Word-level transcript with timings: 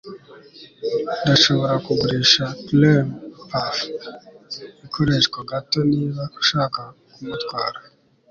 ndashobora 1.23 1.75
kugurisha 1.85 2.43
cream-puff 2.65 3.77
ikoreshwa 4.85 5.39
gato 5.49 5.79
niba 5.91 6.23
ushaka 6.41 6.81
kumutwara 7.11 7.79